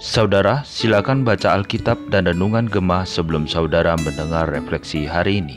[0.00, 5.56] Saudara, silakan baca Alkitab dan Renungan Gemah sebelum saudara mendengar refleksi hari ini.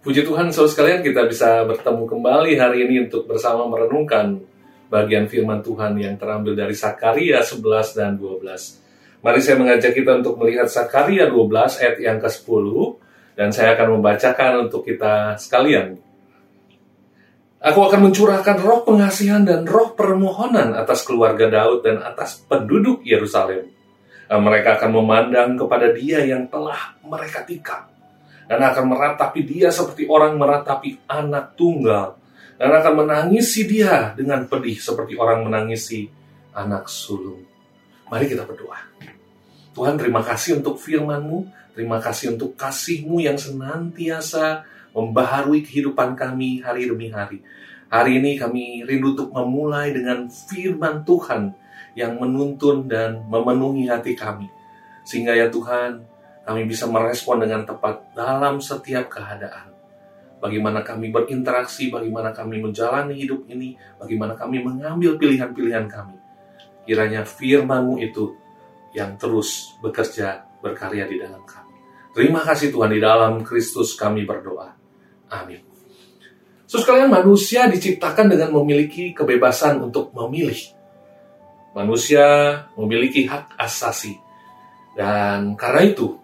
[0.00, 4.40] Puji Tuhan, saudara sekalian, kita bisa bertemu kembali hari ini untuk bersama merenungkan
[4.88, 9.20] bagian firman Tuhan yang terambil dari Sakaria 11 dan 12.
[9.20, 12.64] Mari saya mengajak kita untuk melihat Sakaria 12 ayat yang ke-10
[13.36, 16.00] dan saya akan membacakan untuk kita sekalian.
[17.64, 23.72] Aku akan mencurahkan roh pengasihan dan roh permohonan atas keluarga Daud dan atas penduduk Yerusalem
[24.28, 27.88] dan mereka akan memandang kepada dia yang telah mereka tikam.
[28.44, 32.20] Dan akan meratapi dia seperti orang meratapi anak tunggal.
[32.60, 36.04] Dan akan menangisi dia dengan pedih seperti orang menangisi
[36.52, 37.40] anak sulung.
[38.12, 38.78] Mari kita berdoa.
[39.74, 41.38] Tuhan terima kasih untuk firman-Mu,
[41.74, 44.62] terima kasih untuk kasih-Mu yang senantiasa
[44.94, 47.42] membaharui kehidupan kami hari demi hari.
[47.90, 51.52] Hari ini kami rindu untuk memulai dengan firman Tuhan
[51.98, 54.50] yang menuntun dan memenuhi hati kami.
[55.04, 56.02] Sehingga ya Tuhan,
[56.46, 59.74] kami bisa merespon dengan tepat dalam setiap keadaan.
[60.42, 66.20] Bagaimana kami berinteraksi, bagaimana kami menjalani hidup ini, bagaimana kami mengambil pilihan-pilihan kami.
[66.84, 68.36] Kiranya firman-Mu itu
[68.92, 71.72] yang terus bekerja, berkarya di dalam kami.
[72.12, 74.83] Terima kasih Tuhan, di dalam Kristus kami berdoa.
[75.34, 75.60] Amin.
[76.70, 80.74] So, sekalian manusia diciptakan dengan memiliki kebebasan untuk memilih
[81.74, 82.24] manusia
[82.78, 84.14] memiliki hak asasi.
[84.94, 86.14] Dan karena itu,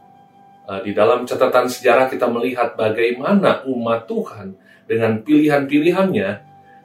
[0.71, 4.55] eh, di dalam catatan sejarah kita melihat bagaimana umat Tuhan
[4.87, 6.31] dengan pilihan-pilihannya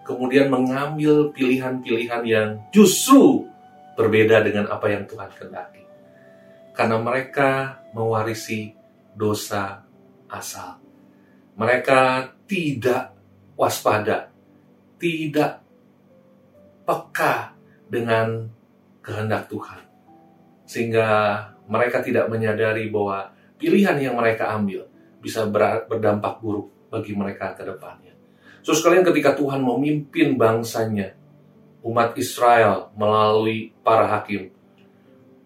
[0.05, 3.49] kemudian mengambil pilihan-pilihan yang justru
[3.97, 5.81] berbeda dengan apa yang Tuhan kehendaki.
[6.77, 8.69] Karena mereka mewarisi
[9.17, 9.81] dosa
[10.29, 10.84] asal.
[11.56, 13.16] Mereka tidak
[13.56, 14.28] waspada,
[15.00, 15.64] tidak
[16.84, 17.56] peka
[17.88, 18.52] dengan
[19.00, 19.81] kehendak Tuhan.
[20.67, 21.08] Sehingga
[21.70, 24.86] mereka tidak menyadari bahwa pilihan yang mereka ambil
[25.21, 25.48] bisa
[25.89, 28.14] berdampak buruk bagi mereka ke depannya.
[28.65, 31.14] So sekalian ketika Tuhan memimpin bangsanya,
[31.86, 34.49] umat Israel melalui para hakim,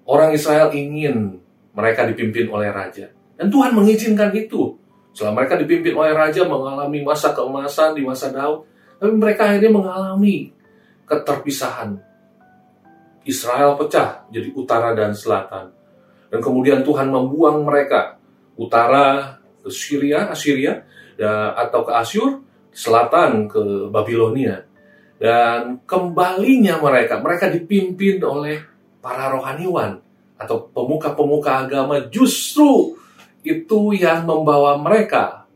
[0.08, 1.44] orang Israel ingin
[1.75, 3.12] mereka dipimpin oleh raja.
[3.36, 4.78] Dan Tuhan mengizinkan itu.
[5.12, 8.64] Setelah mereka dipimpin oleh raja mengalami masa keemasan di masa Daud,
[9.00, 10.52] tapi mereka akhirnya mengalami
[11.09, 11.97] keterpisahan,
[13.25, 15.74] Israel pecah jadi utara dan selatan.
[16.30, 18.22] Dan kemudian Tuhan membuang mereka
[18.53, 20.86] utara ke Syria, Assyria,
[21.58, 24.62] atau ke Asyur, selatan ke Babilonia.
[25.19, 28.62] Dan kembalinya mereka, mereka dipimpin oleh
[29.02, 30.00] para rohaniwan
[30.40, 32.99] atau pemuka-pemuka agama justru
[33.44, 35.47] itu yang membawa mereka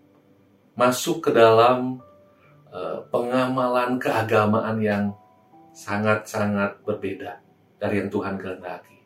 [0.73, 1.99] masuk ke dalam
[2.71, 5.03] uh, pengamalan keagamaan yang
[5.73, 7.41] sangat-sangat berbeda
[7.81, 9.03] dari yang Tuhan kehendaki.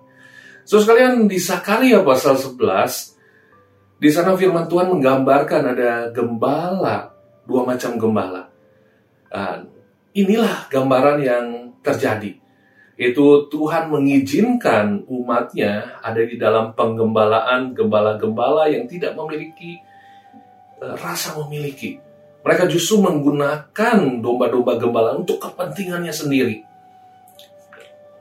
[0.67, 7.15] So sekalian di Sakaria pasal 11, di sana firman Tuhan menggambarkan ada gembala,
[7.47, 8.51] dua macam gembala.
[9.31, 9.71] Dan
[10.11, 11.45] inilah gambaran yang
[11.81, 12.46] terjadi.
[12.97, 19.77] Itu Tuhan mengizinkan umatnya ada di dalam penggembalaan gembala-gembala yang tidak memiliki
[20.81, 22.01] uh, rasa memiliki.
[22.41, 26.65] Mereka justru menggunakan domba-domba gembala untuk kepentingannya sendiri.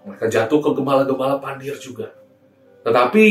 [0.05, 2.13] Mereka jatuh ke gembala-gembala pandir juga.
[2.85, 3.27] Tetapi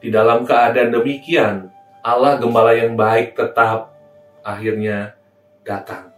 [0.00, 1.68] di dalam keadaan demikian,
[2.00, 3.92] Allah gembala yang baik tetap
[4.40, 5.12] akhirnya
[5.60, 6.08] datang.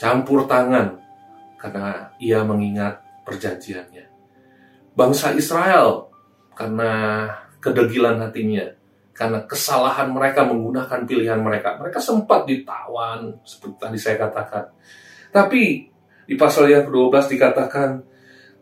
[0.00, 0.98] Campur tangan
[1.60, 4.04] karena ia mengingat perjanjiannya.
[4.94, 6.10] Bangsa Israel
[6.52, 6.92] karena
[7.62, 8.66] kedegilan hatinya,
[9.16, 11.76] karena kesalahan mereka menggunakan pilihan mereka.
[11.80, 14.64] Mereka sempat ditawan, seperti tadi saya katakan.
[15.30, 15.62] Tapi
[16.26, 17.88] di pasal yang ke-12 dikatakan,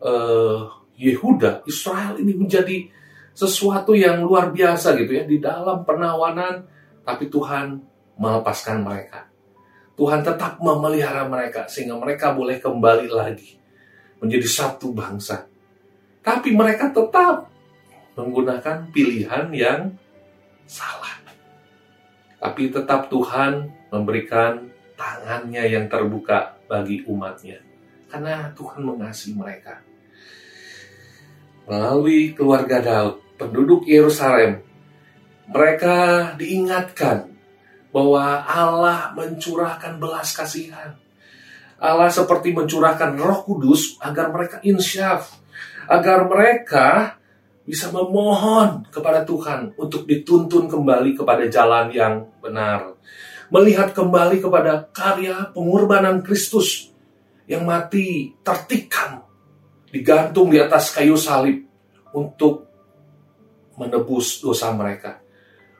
[0.02, 0.60] uh,
[0.98, 2.90] Yehuda, Israel ini menjadi
[3.34, 6.66] sesuatu yang luar biasa gitu ya di dalam penawanan,
[7.06, 7.78] tapi Tuhan
[8.18, 9.30] melepaskan mereka.
[9.94, 13.58] Tuhan tetap memelihara mereka sehingga mereka boleh kembali lagi
[14.18, 15.46] menjadi satu bangsa.
[16.22, 17.48] Tapi mereka tetap
[18.18, 19.94] menggunakan pilihan yang
[20.66, 21.16] salah.
[22.38, 27.58] Tapi tetap Tuhan memberikan tangannya yang terbuka bagi umatnya.
[28.06, 29.88] Karena Tuhan mengasihi mereka
[31.68, 34.64] melalui keluarga Daud, penduduk Yerusalem,
[35.52, 37.28] mereka diingatkan
[37.92, 40.96] bahwa Allah mencurahkan belas kasihan.
[41.78, 45.38] Allah seperti mencurahkan roh kudus agar mereka insyaf,
[45.86, 47.18] agar mereka
[47.62, 52.98] bisa memohon kepada Tuhan untuk dituntun kembali kepada jalan yang benar.
[53.48, 56.90] Melihat kembali kepada karya pengorbanan Kristus
[57.48, 59.24] yang mati tertikam
[59.88, 61.64] digantung di atas kayu salib
[62.12, 62.68] untuk
[63.78, 65.22] menebus dosa mereka,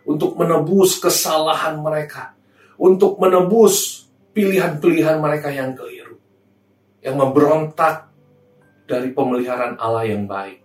[0.09, 2.33] untuk menebus kesalahan mereka,
[2.81, 4.08] untuk menebus
[4.39, 6.15] pilihan-pilihan mereka yang keliru,
[7.03, 8.07] yang memberontak
[8.87, 10.63] dari pemeliharaan Allah yang baik.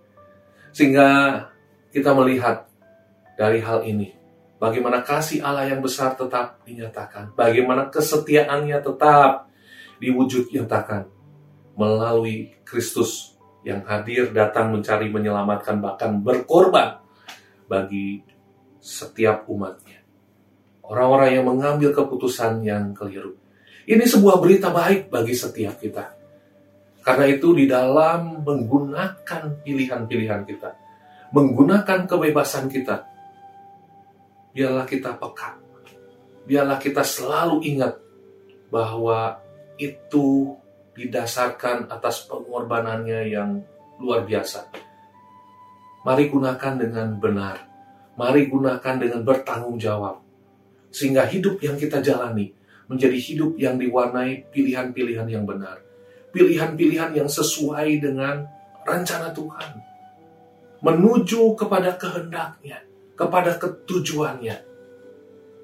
[0.69, 1.41] Sehingga
[1.89, 2.69] kita melihat
[3.33, 4.13] dari hal ini,
[4.61, 9.49] bagaimana kasih Allah yang besar tetap dinyatakan, bagaimana kesetiaannya tetap
[9.97, 11.09] diwujud nyatakan
[11.73, 13.33] melalui Kristus
[13.65, 17.01] yang hadir datang mencari menyelamatkan bahkan berkorban
[17.65, 18.21] bagi
[18.77, 20.05] setiap umatnya.
[20.85, 23.42] Orang-orang yang mengambil keputusan yang keliru.
[23.83, 26.15] Ini sebuah berita baik bagi setiap kita.
[27.03, 30.71] Karena itu di dalam menggunakan pilihan-pilihan kita,
[31.35, 33.03] menggunakan kebebasan kita,
[34.55, 35.59] biarlah kita peka.
[36.47, 37.99] Biarlah kita selalu ingat
[38.71, 39.35] bahwa
[39.75, 40.55] itu
[40.95, 43.59] didasarkan atas pengorbanannya yang
[43.99, 44.71] luar biasa.
[46.07, 47.67] Mari gunakan dengan benar.
[48.15, 50.23] Mari gunakan dengan bertanggung jawab.
[50.87, 55.79] Sehingga hidup yang kita jalani menjadi hidup yang diwarnai pilihan-pilihan yang benar.
[56.33, 58.43] Pilihan-pilihan yang sesuai dengan
[58.83, 59.69] rencana Tuhan.
[60.83, 62.83] Menuju kepada kehendaknya,
[63.15, 64.57] kepada ketujuannya.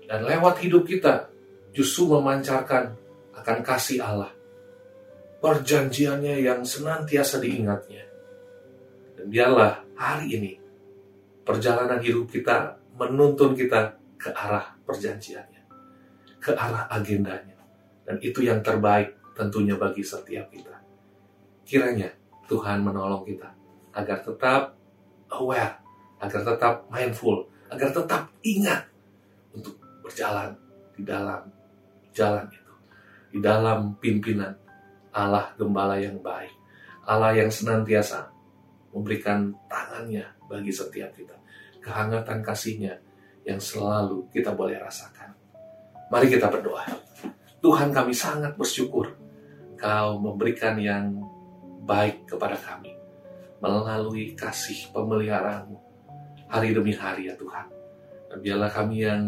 [0.07, 1.27] Dan lewat hidup kita
[1.75, 2.95] justru memancarkan
[3.35, 4.31] akan kasih Allah.
[5.39, 8.03] Perjanjiannya yang senantiasa diingatnya.
[9.19, 10.53] Dan biarlah hari ini
[11.43, 15.58] perjalanan hidup kita menuntun kita ke arah perjanjiannya,
[16.39, 17.59] ke arah agendanya.
[18.07, 20.75] Dan itu yang terbaik tentunya bagi setiap kita.
[21.67, 22.09] Kiranya
[22.49, 23.53] Tuhan menolong kita
[23.93, 24.73] agar tetap
[25.29, 25.77] aware,
[26.17, 28.89] agar tetap mindful, agar tetap ingat
[29.53, 30.57] untuk berjalan
[30.97, 31.45] di dalam
[32.11, 32.73] jalan itu,
[33.29, 34.51] di dalam pimpinan
[35.13, 36.51] Allah Gembala yang baik,
[37.05, 38.29] Allah yang senantiasa
[38.89, 41.37] memberikan tangannya bagi setiap kita,
[41.81, 42.97] kehangatan kasihnya
[43.45, 45.38] yang selalu kita boleh rasakan.
[46.09, 46.89] Mari kita berdoa.
[47.61, 49.13] Tuhan kami sangat bersyukur
[49.77, 51.21] Kau memberikan yang
[51.85, 52.97] baik kepada kami
[53.61, 55.77] melalui kasih pemeliharaanmu
[56.49, 57.69] hari demi hari ya Tuhan.
[58.25, 59.23] Dan biarlah kami yang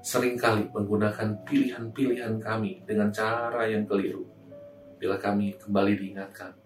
[0.00, 4.24] sering kali menggunakan pilihan-pilihan kami dengan cara yang keliru.
[4.96, 6.56] Bila kami kembali diingatkan,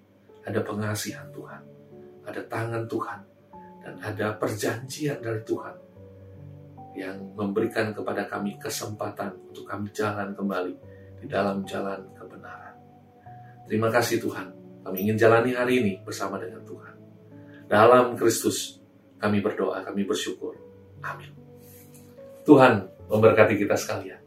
[0.47, 1.63] ada pengasihan Tuhan,
[2.31, 3.21] ada tangan Tuhan,
[3.83, 5.84] dan ada perjanjian dari Tuhan
[6.95, 10.75] yang memberikan kepada kami kesempatan untuk kami jalan kembali
[11.21, 12.75] di dalam jalan kebenaran.
[13.69, 14.49] Terima kasih Tuhan,
[14.87, 16.97] kami ingin jalani hari ini bersama dengan Tuhan.
[17.69, 18.81] Dalam Kristus
[19.21, 20.57] kami berdoa, kami bersyukur.
[21.05, 21.33] Amin.
[22.45, 24.24] Tuhan memberkati kita sekalian.